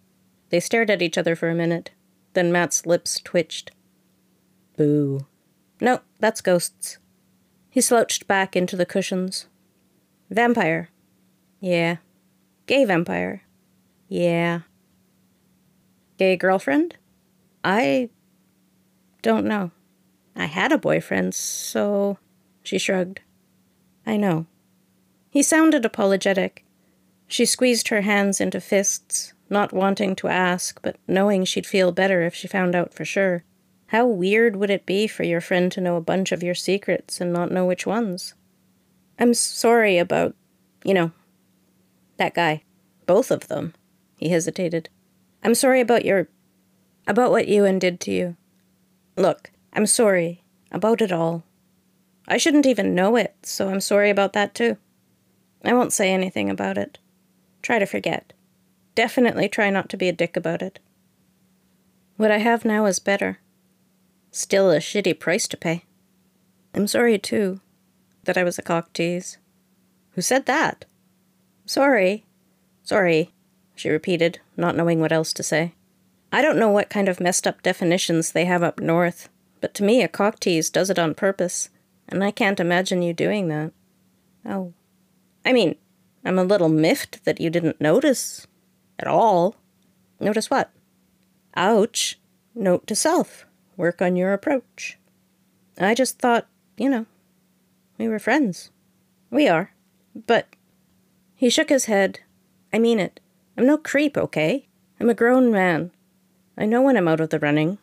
They 0.50 0.60
stared 0.60 0.90
at 0.90 1.02
each 1.02 1.18
other 1.18 1.34
for 1.34 1.48
a 1.48 1.54
minute. 1.54 1.90
Then 2.34 2.52
Matt's 2.52 2.86
lips 2.86 3.20
twitched. 3.20 3.70
Boo. 4.76 5.26
No, 5.80 6.00
that's 6.20 6.40
ghosts. 6.40 6.98
He 7.70 7.80
slouched 7.80 8.26
back 8.26 8.56
into 8.56 8.76
the 8.76 8.86
cushions. 8.86 9.46
Vampire. 10.30 10.90
Yeah. 11.60 11.96
Gay 12.66 12.84
vampire. 12.84 13.42
Yeah. 14.08 14.60
Gay 16.18 16.36
girlfriend? 16.36 16.96
I 17.64 18.10
don't 19.22 19.46
know. 19.46 19.70
I 20.34 20.44
had 20.44 20.72
a 20.72 20.78
boyfriend, 20.78 21.34
so. 21.34 22.18
She 22.62 22.78
shrugged. 22.78 23.20
I 24.06 24.16
know. 24.16 24.46
He 25.30 25.42
sounded 25.42 25.84
apologetic. 25.84 26.64
She 27.28 27.44
squeezed 27.44 27.88
her 27.88 28.02
hands 28.02 28.40
into 28.40 28.60
fists, 28.60 29.34
not 29.50 29.72
wanting 29.72 30.16
to 30.16 30.28
ask, 30.28 30.80
but 30.82 30.96
knowing 31.06 31.44
she'd 31.44 31.66
feel 31.66 31.92
better 31.92 32.22
if 32.22 32.34
she 32.34 32.48
found 32.48 32.74
out 32.74 32.94
for 32.94 33.04
sure. 33.04 33.44
How 33.88 34.06
weird 34.06 34.56
would 34.56 34.70
it 34.70 34.86
be 34.86 35.06
for 35.06 35.22
your 35.22 35.40
friend 35.40 35.70
to 35.72 35.80
know 35.80 35.96
a 35.96 36.00
bunch 36.00 36.32
of 36.32 36.42
your 36.42 36.54
secrets 36.54 37.20
and 37.20 37.32
not 37.32 37.52
know 37.52 37.64
which 37.64 37.86
ones? 37.86 38.34
I'm 39.18 39.34
sorry 39.34 39.98
about, 39.98 40.34
you 40.84 40.94
know, 40.94 41.12
that 42.16 42.34
guy. 42.34 42.62
Both 43.06 43.30
of 43.30 43.48
them. 43.48 43.74
He 44.18 44.30
hesitated. 44.30 44.88
I'm 45.44 45.54
sorry 45.54 45.80
about 45.80 46.04
your. 46.04 46.28
about 47.06 47.30
what 47.30 47.46
Ewan 47.46 47.78
did 47.78 48.00
to 48.00 48.10
you. 48.10 48.36
Look, 49.16 49.50
I'm 49.72 49.86
sorry. 49.86 50.42
About 50.72 51.00
it 51.00 51.12
all. 51.12 51.44
I 52.26 52.38
shouldn't 52.38 52.66
even 52.66 52.94
know 52.94 53.14
it, 53.14 53.36
so 53.42 53.68
I'm 53.68 53.80
sorry 53.80 54.10
about 54.10 54.32
that 54.32 54.54
too. 54.54 54.76
I 55.64 55.72
won't 55.72 55.92
say 55.92 56.12
anything 56.12 56.50
about 56.50 56.76
it. 56.76 56.98
Try 57.66 57.80
to 57.80 57.84
forget. 57.84 58.32
Definitely 58.94 59.48
try 59.48 59.70
not 59.70 59.88
to 59.88 59.96
be 59.96 60.08
a 60.08 60.12
dick 60.12 60.36
about 60.36 60.62
it. 60.62 60.78
What 62.16 62.30
I 62.30 62.38
have 62.38 62.64
now 62.64 62.86
is 62.86 63.00
better. 63.00 63.40
Still 64.30 64.70
a 64.70 64.78
shitty 64.78 65.18
price 65.18 65.48
to 65.48 65.56
pay. 65.56 65.82
I'm 66.74 66.86
sorry, 66.86 67.18
too, 67.18 67.60
that 68.22 68.38
I 68.38 68.44
was 68.44 68.56
a 68.56 68.62
cock 68.62 68.92
tease. 68.92 69.38
Who 70.12 70.20
said 70.20 70.46
that? 70.46 70.84
Sorry. 71.64 72.24
Sorry, 72.84 73.34
she 73.74 73.88
repeated, 73.88 74.38
not 74.56 74.76
knowing 74.76 75.00
what 75.00 75.10
else 75.10 75.32
to 75.32 75.42
say. 75.42 75.74
I 76.30 76.42
don't 76.42 76.60
know 76.60 76.70
what 76.70 76.88
kind 76.88 77.08
of 77.08 77.18
messed 77.18 77.48
up 77.48 77.62
definitions 77.62 78.30
they 78.30 78.44
have 78.44 78.62
up 78.62 78.78
north, 78.78 79.28
but 79.60 79.74
to 79.74 79.82
me 79.82 80.04
a 80.04 80.08
cock 80.08 80.38
tease 80.38 80.70
does 80.70 80.88
it 80.88 81.00
on 81.00 81.16
purpose, 81.16 81.68
and 82.08 82.22
I 82.22 82.30
can't 82.30 82.60
imagine 82.60 83.02
you 83.02 83.12
doing 83.12 83.48
that. 83.48 83.72
Oh. 84.48 84.72
I 85.44 85.52
mean, 85.52 85.74
I'm 86.26 86.40
a 86.40 86.44
little 86.44 86.68
miffed 86.68 87.24
that 87.24 87.40
you 87.40 87.50
didn't 87.50 87.80
notice. 87.80 88.48
At 88.98 89.06
all. 89.06 89.54
Notice 90.18 90.50
what? 90.50 90.72
Ouch. 91.54 92.18
Note 92.52 92.84
to 92.88 92.96
self. 92.96 93.46
Work 93.76 94.02
on 94.02 94.16
your 94.16 94.32
approach. 94.32 94.98
I 95.78 95.94
just 95.94 96.18
thought, 96.18 96.48
you 96.76 96.88
know, 96.88 97.06
we 97.96 98.08
were 98.08 98.18
friends. 98.18 98.70
We 99.30 99.46
are. 99.46 99.72
But 100.26 100.48
he 101.36 101.48
shook 101.48 101.68
his 101.68 101.84
head. 101.84 102.18
I 102.72 102.80
mean 102.80 102.98
it. 102.98 103.20
I'm 103.56 103.66
no 103.66 103.78
creep, 103.78 104.18
okay? 104.18 104.66
I'm 104.98 105.08
a 105.08 105.14
grown 105.14 105.52
man. 105.52 105.92
I 106.58 106.66
know 106.66 106.82
when 106.82 106.96
I'm 106.96 107.06
out 107.06 107.20
of 107.20 107.30
the 107.30 107.38
running. 107.38 107.78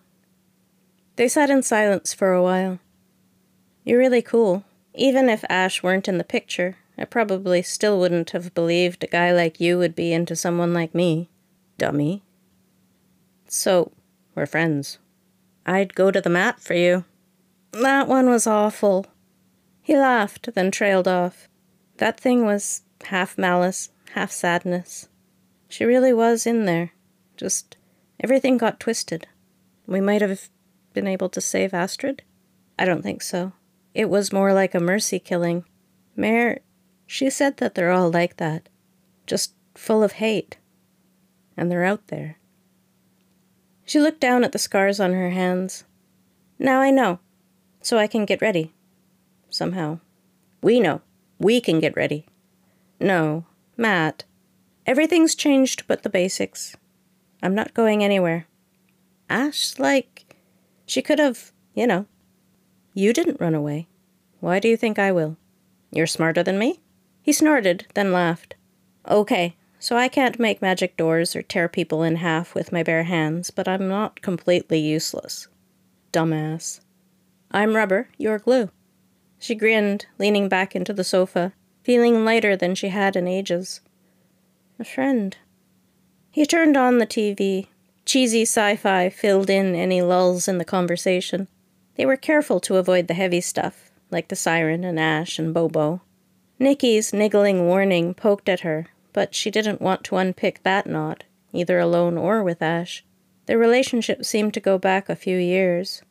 They 1.15 1.29
sat 1.29 1.49
in 1.49 1.63
silence 1.63 2.13
for 2.13 2.33
a 2.33 2.43
while. 2.43 2.79
You're 3.85 3.99
really 3.99 4.21
cool. 4.21 4.65
Even 4.93 5.29
if 5.29 5.45
Ash 5.49 5.81
weren't 5.81 6.09
in 6.09 6.17
the 6.17 6.23
picture, 6.23 6.75
I 6.97 7.05
probably 7.05 7.61
still 7.61 7.99
wouldn't 7.99 8.31
have 8.31 8.53
believed 8.53 9.03
a 9.03 9.07
guy 9.07 9.31
like 9.31 9.59
you 9.59 9.77
would 9.77 9.95
be 9.95 10.13
into 10.13 10.35
someone 10.35 10.73
like 10.73 10.93
me. 10.93 11.29
Dummy. 11.77 12.23
So, 13.47 13.91
we're 14.35 14.45
friends. 14.45 14.99
I'd 15.65 15.95
go 15.95 16.11
to 16.11 16.21
the 16.21 16.29
mat 16.29 16.59
for 16.59 16.73
you. 16.73 17.05
That 17.71 18.07
one 18.07 18.29
was 18.29 18.45
awful. 18.45 19.07
He 19.81 19.97
laughed, 19.97 20.53
then 20.53 20.71
trailed 20.71 21.07
off. 21.07 21.47
That 21.97 22.19
thing 22.19 22.45
was 22.45 22.83
half 23.05 23.37
malice, 23.37 23.89
half 24.13 24.31
sadness. 24.31 25.09
She 25.67 25.85
really 25.85 26.13
was 26.13 26.45
in 26.45 26.65
there. 26.65 26.93
Just 27.35 27.77
everything 28.19 28.57
got 28.57 28.79
twisted. 28.79 29.27
We 29.87 29.99
might 29.99 30.21
have 30.21 30.49
been 30.93 31.07
able 31.07 31.29
to 31.29 31.41
save 31.41 31.73
Astrid? 31.73 32.23
I 32.77 32.85
don't 32.85 33.01
think 33.01 33.21
so. 33.21 33.53
It 33.93 34.09
was 34.09 34.33
more 34.33 34.53
like 34.53 34.73
a 34.73 34.79
mercy 34.79 35.19
killing. 35.19 35.65
Mare, 36.15 36.59
she 37.13 37.29
said 37.29 37.57
that 37.57 37.75
they're 37.75 37.91
all 37.91 38.09
like 38.09 38.37
that. 38.37 38.67
Just 39.27 39.53
full 39.75 40.01
of 40.01 40.13
hate. 40.13 40.57
And 41.55 41.69
they're 41.69 41.85
out 41.85 42.07
there. 42.07 42.39
She 43.85 43.99
looked 43.99 44.19
down 44.19 44.43
at 44.43 44.51
the 44.51 44.57
scars 44.57 44.99
on 44.99 45.13
her 45.13 45.29
hands. 45.29 45.83
Now 46.57 46.81
I 46.81 46.89
know, 46.89 47.19
so 47.83 47.99
I 47.99 48.07
can 48.07 48.25
get 48.25 48.41
ready. 48.41 48.73
Somehow. 49.51 49.99
We 50.63 50.79
know. 50.79 51.01
We 51.37 51.61
can 51.61 51.79
get 51.79 51.95
ready. 51.95 52.25
No, 52.99 53.45
Matt. 53.77 54.23
Everything's 54.87 55.35
changed 55.35 55.83
but 55.85 56.01
the 56.01 56.09
basics. 56.09 56.75
I'm 57.43 57.53
not 57.53 57.75
going 57.75 58.03
anywhere. 58.03 58.47
Ash, 59.29 59.77
like, 59.77 60.35
she 60.87 61.03
could 61.03 61.19
have, 61.19 61.51
you 61.75 61.85
know. 61.85 62.07
You 62.95 63.13
didn't 63.13 63.39
run 63.39 63.53
away. 63.53 63.87
Why 64.39 64.59
do 64.59 64.67
you 64.67 64.75
think 64.75 64.97
I 64.97 65.11
will? 65.11 65.37
You're 65.91 66.07
smarter 66.07 66.41
than 66.41 66.57
me? 66.57 66.79
He 67.23 67.31
snorted, 67.31 67.87
then 67.95 68.11
laughed. 68.11 68.55
Okay, 69.09 69.55
so 69.79 69.95
I 69.95 70.09
can't 70.09 70.39
make 70.39 70.61
magic 70.61 70.97
doors 70.97 71.35
or 71.35 71.41
tear 71.41 71.69
people 71.69 72.03
in 72.03 72.17
half 72.17 72.53
with 72.53 72.73
my 72.73 72.83
bare 72.83 73.03
hands, 73.03 73.49
but 73.49 73.67
I'm 73.67 73.87
not 73.87 74.21
completely 74.21 74.79
useless. 74.79 75.47
Dumbass. 76.11 76.81
I'm 77.49 77.75
rubber, 77.75 78.09
you're 78.17 78.39
glue. 78.39 78.69
She 79.39 79.55
grinned, 79.55 80.05
leaning 80.19 80.49
back 80.49 80.75
into 80.75 80.91
the 80.91 81.03
sofa, 81.05 81.53
feeling 81.81 82.25
lighter 82.25 82.57
than 82.57 82.75
she 82.75 82.89
had 82.89 83.15
in 83.15 83.27
ages. 83.27 83.79
A 84.77 84.83
friend. 84.83 85.37
He 86.29 86.45
turned 86.45 86.75
on 86.75 86.97
the 86.97 87.07
TV. 87.07 87.67
Cheesy 88.05 88.41
sci 88.41 88.75
fi 88.75 89.09
filled 89.09 89.49
in 89.49 89.75
any 89.75 90.01
lulls 90.01 90.49
in 90.49 90.57
the 90.57 90.65
conversation. 90.65 91.47
They 91.95 92.05
were 92.05 92.17
careful 92.17 92.59
to 92.61 92.75
avoid 92.75 93.07
the 93.07 93.13
heavy 93.13 93.39
stuff, 93.39 93.91
like 94.11 94.27
the 94.27 94.35
siren 94.35 94.83
and 94.83 94.99
Ash 94.99 95.39
and 95.39 95.53
Bobo. 95.53 96.01
Nikki's 96.59 97.13
niggling 97.13 97.65
warning 97.65 98.13
poked 98.13 98.47
at 98.47 98.61
her, 98.61 98.87
but 99.11 99.35
she 99.35 99.51
didn't 99.51 99.81
want 99.81 100.03
to 100.05 100.17
unpick 100.17 100.61
that 100.63 100.87
knot, 100.87 101.23
either 101.51 101.79
alone 101.79 102.17
or 102.17 102.43
with 102.43 102.61
Ash. 102.61 103.03
Their 103.45 103.57
relationship 103.57 104.23
seemed 104.23 104.53
to 104.53 104.59
go 104.59 104.77
back 104.77 105.09
a 105.09 105.15
few 105.15 105.37
years. 105.37 106.01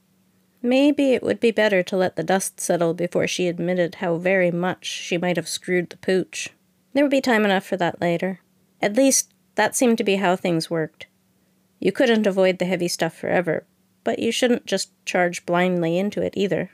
Maybe 0.61 1.13
it 1.13 1.23
would 1.23 1.41
be 1.41 1.51
better 1.51 1.83
to 1.83 1.97
let 1.97 2.17
the 2.17 2.23
dust 2.23 2.61
settle 2.61 2.95
before 2.95 3.27
she 3.27 3.49
admitted 3.49 3.97
how 3.97 4.17
very 4.17 4.51
much 4.51 4.87
she 4.87 5.19
might 5.19 5.37
have 5.37 5.49
screwed 5.49 5.91
the 5.91 5.97
pooch. 5.97 6.51
There 6.93 7.03
would 7.03 7.11
be 7.11 7.21
time 7.21 7.45
enough 7.45 7.65
for 7.65 7.77
that 7.79 8.01
later. 8.01 8.41
At 8.81 8.97
least, 8.97 9.33
that 9.55 9.75
seemed 9.75 9.99
to 9.99 10.05
be 10.05 10.17
how 10.17 10.37
things 10.37 10.71
worked. 10.71 11.07
You 11.81 11.91
couldn't 11.91 12.27
avoid 12.27 12.59
the 12.59 12.65
heavy 12.65 12.89
stuff 12.89 13.15
forever, 13.15 13.67
but 14.05 14.19
you 14.19 14.31
shouldn't 14.31 14.67
just 14.67 14.93
charge 15.05 15.47
blindly 15.47 15.99
into 15.99 16.23
it 16.23 16.35
either. 16.37 16.71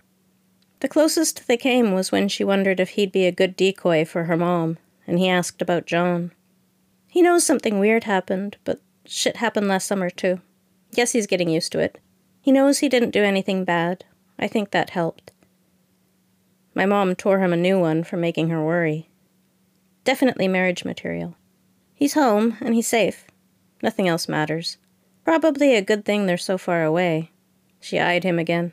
The 0.80 0.88
closest 0.88 1.46
they 1.48 1.56
came 1.56 1.92
was 1.92 2.12
when 2.12 2.28
she 2.28 2.44
wondered 2.44 2.78
if 2.78 2.90
he'd 2.90 3.12
be 3.12 3.26
a 3.26 3.32
good 3.32 3.56
decoy 3.56 4.04
for 4.04 4.24
her 4.24 4.36
mom, 4.36 4.78
and 5.06 5.18
he 5.18 5.28
asked 5.28 5.60
about 5.60 5.86
John. 5.86 6.32
He 7.08 7.22
knows 7.22 7.44
something 7.44 7.78
weird 7.78 8.04
happened, 8.04 8.58
but 8.64 8.80
shit 9.04 9.36
happened 9.36 9.66
last 9.66 9.86
summer 9.86 10.10
too. 10.10 10.40
Guess 10.94 11.12
he's 11.12 11.26
getting 11.26 11.48
used 11.48 11.72
to 11.72 11.80
it. 11.80 12.00
He 12.40 12.52
knows 12.52 12.78
he 12.78 12.88
didn't 12.88 13.10
do 13.10 13.24
anything 13.24 13.64
bad. 13.64 14.04
I 14.38 14.46
think 14.46 14.70
that 14.70 14.90
helped. 14.90 15.32
My 16.74 16.86
mom 16.86 17.16
tore 17.16 17.40
him 17.40 17.52
a 17.52 17.56
new 17.56 17.78
one 17.78 18.04
for 18.04 18.16
making 18.16 18.50
her 18.50 18.64
worry. 18.64 19.08
Definitely 20.04 20.46
marriage 20.46 20.84
material. 20.84 21.36
He's 21.92 22.14
home, 22.14 22.56
and 22.60 22.74
he's 22.74 22.86
safe. 22.86 23.26
Nothing 23.82 24.06
else 24.06 24.28
matters. 24.28 24.78
Probably 25.24 25.74
a 25.74 25.82
good 25.82 26.04
thing 26.04 26.26
they're 26.26 26.36
so 26.36 26.56
far 26.56 26.84
away. 26.84 27.32
She 27.80 27.98
eyed 27.98 28.22
him 28.22 28.38
again. 28.38 28.72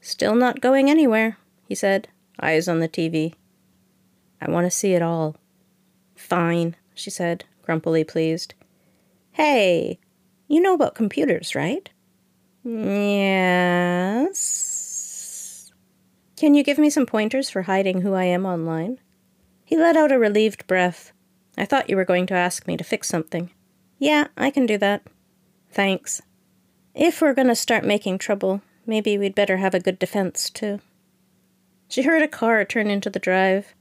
Still 0.00 0.34
not 0.34 0.60
going 0.60 0.88
anywhere, 0.88 1.36
he 1.68 1.74
said, 1.74 2.08
eyes 2.40 2.68
on 2.68 2.80
the 2.80 2.88
TV. 2.88 3.34
I 4.40 4.50
want 4.50 4.66
to 4.66 4.70
see 4.70 4.94
it 4.94 5.02
all. 5.02 5.36
Fine, 6.16 6.76
she 6.94 7.10
said, 7.10 7.44
grumpily 7.62 8.04
pleased. 8.04 8.54
Hey, 9.32 9.98
you 10.48 10.60
know 10.60 10.74
about 10.74 10.94
computers, 10.94 11.54
right? 11.54 11.88
Yes. 12.64 14.40
Can 16.36 16.54
you 16.54 16.62
give 16.62 16.78
me 16.78 16.88
some 16.90 17.06
pointers 17.06 17.50
for 17.50 17.62
hiding 17.62 18.00
who 18.00 18.14
I 18.14 18.24
am 18.24 18.46
online? 18.46 18.98
He 19.64 19.76
let 19.76 19.96
out 19.96 20.12
a 20.12 20.18
relieved 20.18 20.66
breath. 20.66 21.12
I 21.56 21.64
thought 21.64 21.90
you 21.90 21.96
were 21.96 22.04
going 22.04 22.26
to 22.28 22.34
ask 22.34 22.66
me 22.66 22.76
to 22.76 22.84
fix 22.84 23.08
something. 23.08 23.50
Yeah, 23.98 24.28
I 24.36 24.50
can 24.50 24.66
do 24.66 24.78
that. 24.78 25.02
Thanks. 25.70 26.22
If 26.94 27.20
we're 27.20 27.34
going 27.34 27.48
to 27.48 27.54
start 27.54 27.84
making 27.84 28.18
trouble, 28.18 28.62
maybe 28.86 29.16
we'd 29.18 29.34
better 29.34 29.58
have 29.58 29.74
a 29.74 29.80
good 29.80 29.98
defense, 29.98 30.50
too. 30.50 30.80
She 31.88 32.02
heard 32.02 32.22
a 32.22 32.28
car 32.28 32.64
turn 32.64 32.88
into 32.88 33.10
the 33.10 33.18
drive. 33.18 33.74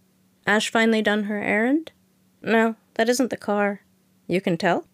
Ash 0.48 0.72
finally 0.72 1.01
done 1.01 1.25
her 1.25 1.41
errand? 1.41 1.91
No, 2.41 2.75
that 2.96 3.10
isn't 3.10 3.29
the 3.29 3.38
car. 3.38 3.82
You 4.27 4.41
can 4.41 4.58
tell? 4.58 4.86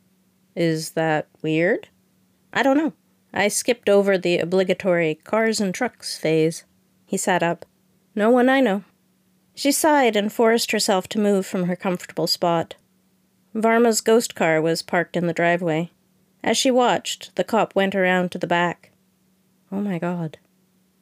Is 0.56 0.92
that 0.92 1.28
weird? 1.42 1.90
I 2.54 2.64
don't 2.64 2.78
know. 2.78 2.94
I 3.34 3.50
skipped 3.50 3.90
over 3.90 4.18
the 4.18 4.40
obligatory 4.40 5.16
cars 5.16 5.60
and 5.60 5.74
trucks 5.74 6.18
phase. 6.18 6.64
He 7.06 7.18
sat 7.18 7.44
up. 7.44 7.66
No 8.16 8.30
one 8.30 8.50
I 8.50 8.62
know. 8.62 8.84
She 9.54 9.72
sighed 9.72 10.16
and 10.16 10.32
forced 10.32 10.72
herself 10.72 11.08
to 11.10 11.20
move 11.20 11.46
from 11.46 11.66
her 11.66 11.76
comfortable 11.76 12.28
spot. 12.28 12.76
Varma's 13.54 14.02
ghost 14.02 14.36
car 14.36 14.62
was 14.62 14.82
parked 14.82 15.16
in 15.16 15.28
the 15.28 15.34
driveway. 15.34 15.92
As 16.44 16.58
she 16.58 16.72
watched, 16.72 17.36
the 17.36 17.44
cop 17.44 17.76
went 17.76 17.96
around 17.96 18.32
to 18.32 18.38
the 18.38 18.48
back. 18.48 18.92
Oh 19.72 19.82
my 19.82 20.00
god. 20.00 20.38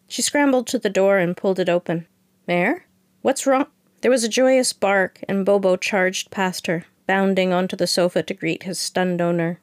She 0.08 0.22
scrambled 0.22 0.68
to 0.68 0.80
the 0.80 0.90
door 0.90 1.18
and 1.18 1.38
pulled 1.38 1.60
it 1.60 1.70
open. 1.70 2.08
Mare? 2.48 2.86
What's 3.22 3.48
wrong? 3.48 3.68
There 4.02 4.12
was 4.12 4.24
a 4.24 4.30
joyous 4.30 4.74
bark, 4.74 5.24
and 5.30 5.46
Bobo 5.46 5.78
charged 5.78 6.30
past 6.30 6.68
her, 6.68 6.86
bounding 7.08 7.54
onto 7.54 7.76
the 7.76 7.88
sofa 7.88 8.22
to 8.24 8.34
greet 8.34 8.64
his 8.64 8.78
stunned 8.80 9.22
owner. 9.22 9.60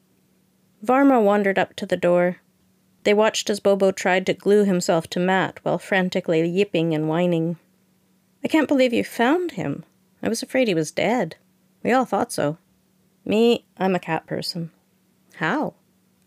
Varma 0.83 1.21
wandered 1.23 1.59
up 1.59 1.75
to 1.75 1.85
the 1.85 1.97
door. 1.97 2.37
They 3.03 3.13
watched 3.13 3.49
as 3.49 3.59
Bobo 3.59 3.91
tried 3.91 4.25
to 4.25 4.33
glue 4.33 4.65
himself 4.65 5.07
to 5.11 5.19
Matt 5.19 5.59
while 5.63 5.77
frantically 5.77 6.47
yipping 6.47 6.93
and 6.93 7.07
whining. 7.07 7.57
I 8.43 8.47
can't 8.47 8.67
believe 8.67 8.93
you 8.93 9.03
found 9.03 9.51
him. 9.51 9.83
I 10.23 10.29
was 10.29 10.41
afraid 10.41 10.67
he 10.67 10.73
was 10.73 10.91
dead. 10.91 11.35
We 11.83 11.91
all 11.91 12.05
thought 12.05 12.31
so. 12.31 12.57
Me, 13.23 13.65
I'm 13.77 13.95
a 13.95 13.99
cat 13.99 14.25
person. 14.25 14.71
How? 15.35 15.75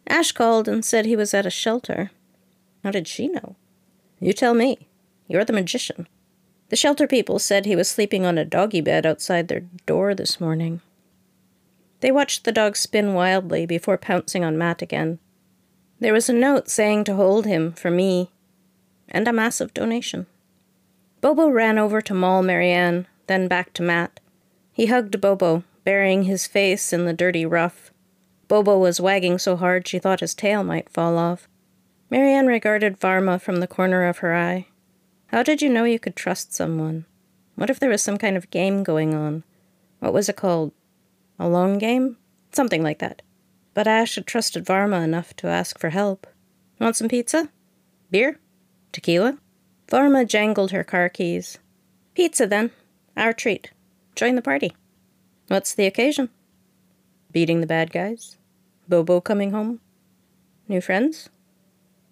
Ash 0.06 0.32
called 0.32 0.68
and 0.68 0.84
said 0.84 1.06
he 1.06 1.16
was 1.16 1.34
at 1.34 1.46
a 1.46 1.50
shelter. 1.50 2.10
How 2.84 2.90
did 2.90 3.08
she 3.08 3.28
know? 3.28 3.56
You 4.20 4.32
tell 4.32 4.54
me. 4.54 4.88
You're 5.26 5.44
the 5.44 5.54
magician. 5.54 6.06
The 6.68 6.76
shelter 6.76 7.06
people 7.06 7.38
said 7.38 7.64
he 7.64 7.74
was 7.74 7.88
sleeping 7.88 8.26
on 8.26 8.36
a 8.36 8.44
doggy 8.44 8.82
bed 8.82 9.06
outside 9.06 9.48
their 9.48 9.64
door 9.86 10.14
this 10.14 10.38
morning. 10.38 10.82
They 12.00 12.12
watched 12.12 12.44
the 12.44 12.52
dog 12.52 12.76
spin 12.76 13.14
wildly 13.14 13.64
before 13.64 13.96
pouncing 13.96 14.44
on 14.44 14.58
Matt 14.58 14.82
again. 14.82 15.18
There 15.98 16.12
was 16.12 16.28
a 16.28 16.34
note 16.34 16.68
saying 16.68 17.04
to 17.04 17.16
hold 17.16 17.46
him 17.46 17.72
for 17.72 17.90
me, 17.90 18.30
and 19.08 19.26
a 19.26 19.32
massive 19.32 19.72
donation. 19.72 20.26
Bobo 21.22 21.48
ran 21.48 21.78
over 21.78 22.02
to 22.02 22.12
maul 22.12 22.42
Marianne, 22.42 23.06
then 23.26 23.48
back 23.48 23.72
to 23.74 23.82
Matt. 23.82 24.20
He 24.72 24.86
hugged 24.86 25.18
Bobo, 25.22 25.64
burying 25.84 26.24
his 26.24 26.46
face 26.46 26.92
in 26.92 27.06
the 27.06 27.14
dirty 27.14 27.46
ruff. 27.46 27.92
Bobo 28.46 28.78
was 28.78 29.00
wagging 29.00 29.38
so 29.38 29.56
hard 29.56 29.88
she 29.88 29.98
thought 29.98 30.20
his 30.20 30.34
tail 30.34 30.62
might 30.62 30.90
fall 30.90 31.16
off. 31.16 31.48
Marianne 32.10 32.46
regarded 32.46 33.00
Varma 33.00 33.40
from 33.40 33.56
the 33.56 33.66
corner 33.66 34.04
of 34.04 34.18
her 34.18 34.34
eye. 34.34 34.66
How 35.28 35.42
did 35.42 35.62
you 35.62 35.68
know 35.68 35.84
you 35.84 35.98
could 35.98 36.16
trust 36.16 36.52
someone? 36.52 37.06
What 37.56 37.70
if 37.70 37.80
there 37.80 37.90
was 37.90 38.02
some 38.02 38.18
kind 38.18 38.36
of 38.36 38.50
game 38.50 38.82
going 38.82 39.14
on? 39.14 39.44
What 40.00 40.12
was 40.12 40.28
it 40.28 40.36
called? 40.36 40.72
A 41.38 41.48
long 41.48 41.78
game? 41.78 42.18
Something 42.52 42.82
like 42.82 42.98
that. 42.98 43.22
But 43.72 43.88
Ash 43.88 44.14
had 44.14 44.26
trusted 44.26 44.64
Varma 44.64 45.02
enough 45.02 45.34
to 45.36 45.48
ask 45.48 45.78
for 45.78 45.90
help. 45.90 46.26
Want 46.78 46.96
some 46.96 47.08
pizza? 47.08 47.48
Beer? 48.10 48.38
Tequila? 48.92 49.38
Varma 49.88 50.26
jangled 50.26 50.70
her 50.70 50.84
car 50.84 51.08
keys. 51.08 51.58
Pizza, 52.14 52.46
then. 52.46 52.70
Our 53.16 53.32
treat. 53.32 53.72
Join 54.14 54.36
the 54.36 54.42
party. 54.42 54.74
What's 55.48 55.74
the 55.74 55.86
occasion? 55.86 56.28
Beating 57.32 57.60
the 57.60 57.66
bad 57.66 57.92
guys? 57.92 58.36
Bobo 58.88 59.20
coming 59.20 59.50
home? 59.50 59.80
New 60.68 60.80
friends? 60.80 61.28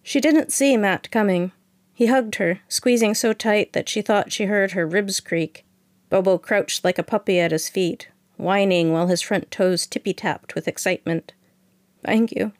She 0.02 0.20
didn't 0.20 0.52
see 0.52 0.76
Matt 0.76 1.10
coming. 1.10 1.52
He 1.94 2.06
hugged 2.06 2.36
her, 2.36 2.60
squeezing 2.68 3.14
so 3.14 3.32
tight 3.32 3.72
that 3.72 3.88
she 3.88 4.02
thought 4.02 4.32
she 4.32 4.46
heard 4.46 4.72
her 4.72 4.86
ribs 4.86 5.20
creak. 5.20 5.64
Bobo 6.10 6.38
crouched 6.38 6.84
like 6.84 6.98
a 6.98 7.02
puppy 7.02 7.38
at 7.38 7.52
his 7.52 7.68
feet, 7.68 8.08
whining 8.36 8.92
while 8.92 9.06
his 9.06 9.22
front 9.22 9.50
toes 9.50 9.86
tippy 9.86 10.12
tapped 10.12 10.54
with 10.54 10.66
excitement. 10.66 11.32
Thank 12.04 12.32
you. 12.32 12.52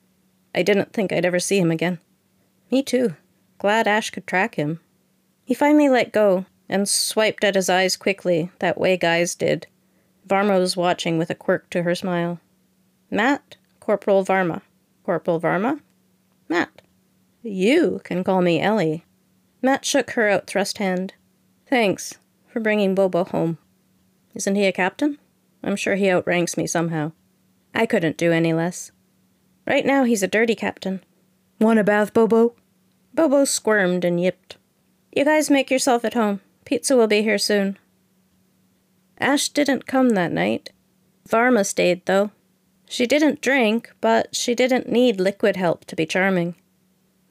I 0.55 0.63
didn't 0.63 0.93
think 0.93 1.13
I'd 1.13 1.25
ever 1.25 1.41
see 1.41 1.59
him 1.59 1.71
again. 1.71 1.99
Me 2.71 2.83
too. 2.83 3.17
Glad 3.59 3.89
Ash 3.89 4.11
could 4.11 4.27
track 4.27 4.55
him. 4.55 4.81
He 5.45 5.55
finally 5.55 5.89
let 5.89 6.13
go, 6.13 6.47
and 6.69 6.89
swiped 6.89 7.45
at 7.45 7.55
his 7.55 7.69
eyes 7.69 7.97
quickly, 7.97 8.51
that 8.61 8.79
way 8.79 8.97
guys 8.97 9.35
did. 9.35 9.67
Varma 10.29 10.59
was 10.59 10.77
watching 10.77 11.19
with 11.19 11.31
a 11.31 11.35
quirk 11.35 11.69
to 11.71 11.83
her 11.83 11.95
smile. 11.95 12.39
Matt, 13.11 13.57
Corporal 13.81 14.25
Varma. 14.25 14.63
Corporal 15.05 15.41
Varma? 15.41 15.81
Matt. 16.49 16.82
You 17.43 18.01
can 18.05 18.23
call 18.23 18.41
me 18.41 18.61
Ellie. 18.61 19.05
Matt 19.63 19.85
shook 19.85 20.13
her 20.13 20.29
out 20.29 20.47
thrust 20.47 20.79
hand. 20.79 21.15
Thanks 21.67 22.19
for 22.47 22.61
bringing 22.61 22.95
Bobo 22.95 23.25
home. 23.25 23.59
Isn't 24.35 24.55
he 24.55 24.67
a 24.67 24.73
captain? 24.73 25.19
I'm 25.63 25.77
sure 25.77 25.97
he 25.97 26.11
outranks 26.11 26.57
me 26.57 26.67
somehow. 26.67 27.13
I 27.75 27.87
couldn't 27.87 28.17
do 28.17 28.33
any 28.33 28.53
less. 28.53 28.93
Right 29.67 29.85
now 29.85 30.05
he's 30.05 30.23
a 30.23 30.29
dirty 30.29 30.55
captain. 30.55 31.03
Want 31.61 31.79
a 31.79 31.85
bath, 31.85 32.13
Bobo? 32.13 32.55
Bobo 33.15 33.45
squirmed 33.45 34.05
and 34.05 34.21
yipped. 34.21 34.57
You 35.15 35.25
guys 35.25 35.51
make 35.51 35.71
yourself 35.71 36.05
at 36.05 36.15
home. 36.15 36.41
Pizza 36.65 36.97
will 36.97 37.07
be 37.07 37.23
here 37.23 37.39
soon. 37.39 37.79
Ash 39.19 39.49
didn't 39.49 39.87
come 39.87 40.11
that 40.11 40.33
night. 40.33 40.71
Varma 41.29 41.65
stayed, 41.67 42.05
though. 42.07 42.31
She 42.89 43.07
didn't 43.07 43.41
drink, 43.41 43.93
but 44.01 44.35
she 44.35 44.55
didn't 44.55 44.89
need 44.89 45.21
liquid 45.21 45.57
help 45.57 45.85
to 45.87 45.97
be 45.97 46.07
charming. 46.07 46.57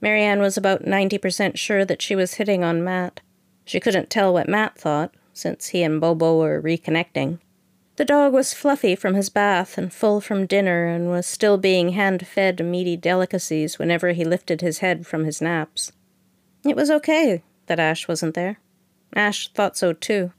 Marianne 0.02 0.40
was 0.40 0.58
about 0.58 0.84
90% 0.84 1.58
sure 1.58 1.86
that 1.86 2.02
she 2.02 2.16
was 2.16 2.36
hitting 2.36 2.64
on 2.64 2.84
Matt. 2.84 3.22
She 3.66 3.80
couldn't 3.80 4.10
tell 4.10 4.34
what 4.34 4.50
Matt 4.50 4.78
thought, 4.78 5.14
since 5.32 5.68
he 5.68 5.84
and 5.84 6.02
Bobo 6.02 6.40
were 6.40 6.62
reconnecting. 6.62 7.40
The 7.98 8.06
dog 8.06 8.34
was 8.34 8.54
fluffy 8.54 8.96
from 8.96 9.14
his 9.14 9.30
bath 9.30 9.78
and 9.78 9.94
full 9.94 10.22
from 10.22 10.48
dinner 10.48 10.88
and 10.88 11.10
was 11.10 11.28
still 11.28 11.58
being 11.58 11.90
hand 11.90 12.26
fed 12.26 12.66
meaty 12.66 12.98
delicacies 12.98 13.78
whenever 13.78 14.12
he 14.14 14.26
lifted 14.26 14.62
his 14.62 14.80
head 14.80 15.06
from 15.06 15.26
his 15.26 15.42
naps. 15.42 15.92
It 16.66 16.76
was 16.76 16.90
okay 16.90 17.44
that 17.68 17.80
Ash 17.80 18.08
wasn't 18.08 18.34
there. 18.34 18.60
Ash 19.14 19.52
thought 19.54 19.78
so 19.78 19.94
too. 19.94 20.32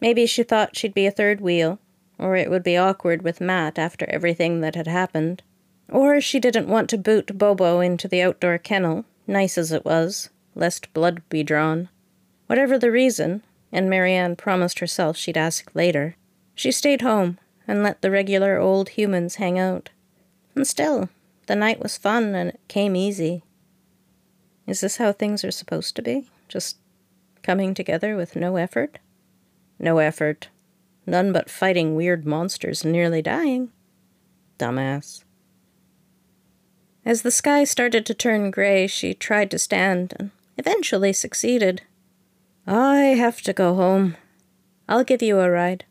Maybe 0.00 0.24
she 0.24 0.42
thought 0.42 0.76
she'd 0.76 0.94
be 0.94 1.06
a 1.06 1.10
third 1.10 1.40
wheel, 1.40 1.78
or 2.18 2.36
it 2.36 2.48
would 2.48 2.62
be 2.62 2.76
awkward 2.76 3.22
with 3.22 3.40
Matt 3.40 3.78
after 3.78 4.08
everything 4.08 4.60
that 4.60 4.74
had 4.74 4.86
happened. 4.86 5.42
Or 5.90 6.20
she 6.20 6.40
didn't 6.40 6.68
want 6.68 6.88
to 6.90 6.98
boot 6.98 7.36
Bobo 7.36 7.80
into 7.80 8.08
the 8.08 8.22
outdoor 8.22 8.56
kennel, 8.58 9.04
nice 9.30 9.56
as 9.56 9.72
it 9.72 9.84
was, 9.84 10.28
lest 10.54 10.92
blood 10.92 11.22
be 11.28 11.42
drawn. 11.42 11.88
Whatever 12.46 12.78
the 12.78 12.90
reason, 12.90 13.42
and 13.72 13.88
Marianne 13.88 14.36
promised 14.36 14.80
herself 14.80 15.16
she'd 15.16 15.36
ask 15.36 15.70
later, 15.74 16.16
she 16.54 16.72
stayed 16.72 17.02
home 17.02 17.38
and 17.66 17.82
let 17.82 18.02
the 18.02 18.10
regular 18.10 18.58
old 18.58 18.90
humans 18.90 19.36
hang 19.36 19.58
out. 19.58 19.90
And 20.54 20.66
still, 20.66 21.08
the 21.46 21.56
night 21.56 21.80
was 21.80 21.96
fun 21.96 22.34
and 22.34 22.50
it 22.50 22.60
came 22.68 22.96
easy. 22.96 23.44
Is 24.66 24.80
this 24.80 24.98
how 24.98 25.12
things 25.12 25.44
are 25.44 25.50
supposed 25.50 25.96
to 25.96 26.02
be? 26.02 26.28
Just 26.48 26.76
coming 27.42 27.74
together 27.74 28.16
with 28.16 28.36
no 28.36 28.56
effort? 28.56 28.98
No 29.78 29.98
effort. 29.98 30.48
None 31.06 31.32
but 31.32 31.48
fighting 31.48 31.94
weird 31.94 32.26
monsters 32.26 32.84
and 32.84 32.92
nearly 32.92 33.22
dying. 33.22 33.70
Dumbass. 34.58 35.24
As 37.04 37.22
the 37.22 37.30
sky 37.30 37.64
started 37.64 38.04
to 38.06 38.14
turn 38.14 38.50
gray, 38.50 38.86
she 38.86 39.14
tried 39.14 39.50
to 39.50 39.58
stand 39.58 40.14
and 40.18 40.30
eventually 40.58 41.12
succeeded. 41.12 41.82
I 42.66 43.16
have 43.16 43.40
to 43.42 43.52
go 43.52 43.74
home. 43.74 44.16
I'll 44.88 45.04
give 45.04 45.22
you 45.22 45.38
a 45.40 45.50
ride. 45.50 45.84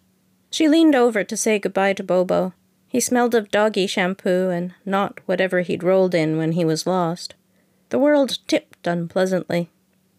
She 0.51 0.67
leaned 0.67 0.95
over 0.95 1.23
to 1.23 1.37
say 1.37 1.59
goodbye 1.59 1.93
to 1.93 2.03
Bobo. 2.03 2.53
He 2.87 2.99
smelled 2.99 3.35
of 3.35 3.51
doggy 3.51 3.87
shampoo 3.87 4.49
and 4.49 4.73
not 4.85 5.19
whatever 5.25 5.61
he'd 5.61 5.83
rolled 5.83 6.15
in 6.15 6.37
when 6.37 6.53
he 6.53 6.65
was 6.65 6.87
lost. 6.87 7.35
The 7.89 7.99
world 7.99 8.39
tipped 8.47 8.87
unpleasantly. 8.87 9.69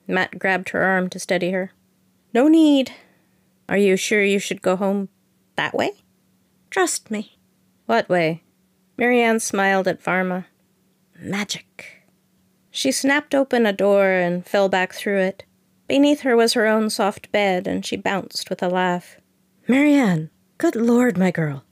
Matt 0.07 0.38
grabbed 0.38 0.70
her 0.70 0.83
arm 0.83 1.09
to 1.11 1.18
steady 1.18 1.50
her. 1.53 1.72
No 2.35 2.48
need. 2.48 2.92
Are 3.68 3.76
you 3.76 3.96
sure 3.96 4.24
you 4.24 4.38
should 4.38 4.62
go 4.62 4.76
home 4.76 5.09
that 5.57 5.74
way? 5.74 5.92
Trust 6.70 7.11
me. 7.11 7.38
What 7.87 8.09
way? 8.09 8.42
Marianne 8.96 9.40
smiled 9.40 9.88
at 9.88 10.03
Varma. 10.03 10.46
Magic. 11.22 12.06
She 12.70 12.90
snapped 12.90 13.35
open 13.35 13.66
a 13.66 13.72
door 13.74 14.11
and 14.11 14.46
fell 14.46 14.70
back 14.70 14.94
through 14.94 15.18
it. 15.18 15.44
Beneath 15.87 16.20
her 16.20 16.35
was 16.35 16.54
her 16.54 16.66
own 16.66 16.88
soft 16.88 17.30
bed, 17.30 17.66
and 17.66 17.85
she 17.85 17.96
bounced 17.96 18.48
with 18.48 18.62
a 18.62 18.68
laugh. 18.68 19.16
Marianne! 19.68 20.30
Good 20.56 20.74
Lord, 20.74 21.18
my 21.18 21.30
girl! 21.30 21.64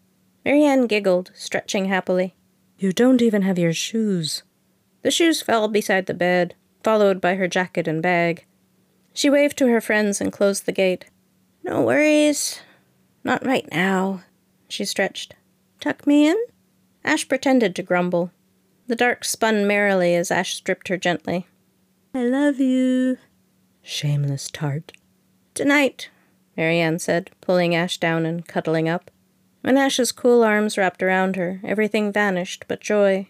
Marianne 0.44 0.86
giggled, 0.86 1.30
stretching 1.34 1.86
happily. 1.86 2.34
You 2.78 2.92
don't 2.92 3.22
even 3.22 3.42
have 3.42 3.58
your 3.58 3.72
shoes. 3.72 4.42
The 5.02 5.10
shoes 5.10 5.40
fell 5.40 5.68
beside 5.68 6.06
the 6.06 6.14
bed, 6.14 6.54
followed 6.82 7.20
by 7.20 7.36
her 7.36 7.48
jacket 7.48 7.88
and 7.88 8.02
bag. 8.02 8.44
She 9.14 9.30
waved 9.30 9.56
to 9.58 9.68
her 9.68 9.80
friends 9.80 10.20
and 10.20 10.32
closed 10.32 10.66
the 10.66 10.72
gate. 10.72 11.06
No 11.64 11.82
worries. 11.82 12.60
Not 13.24 13.46
right 13.46 13.66
now. 13.72 14.24
She 14.68 14.84
stretched. 14.84 15.34
Tuck 15.80 16.06
me 16.06 16.28
in? 16.28 16.36
Ash 17.04 17.26
pretended 17.26 17.74
to 17.76 17.82
grumble. 17.82 18.30
The 18.88 18.96
dark 18.96 19.22
spun 19.22 19.66
merrily 19.66 20.14
as 20.14 20.30
Ash 20.30 20.54
stripped 20.54 20.88
her 20.88 20.96
gently. 20.96 21.46
I 22.14 22.24
love 22.24 22.58
you. 22.58 23.18
Shameless 23.82 24.50
tart. 24.50 24.92
Tonight, 25.52 26.08
Marianne 26.56 26.98
said, 26.98 27.30
pulling 27.42 27.74
Ash 27.74 27.98
down 27.98 28.24
and 28.24 28.48
cuddling 28.48 28.88
up. 28.88 29.10
When 29.60 29.76
Ash's 29.76 30.10
cool 30.10 30.42
arms 30.42 30.78
wrapped 30.78 31.02
around 31.02 31.36
her, 31.36 31.60
everything 31.62 32.10
vanished 32.10 32.64
but 32.66 32.80
joy. 32.80 33.28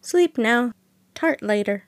Sleep 0.00 0.38
now. 0.38 0.72
Tart 1.14 1.42
later. 1.42 1.84